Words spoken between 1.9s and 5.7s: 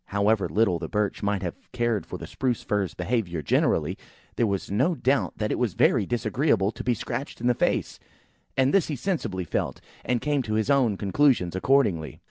for the Spruce fir's behaviour generally, there was no doubt that it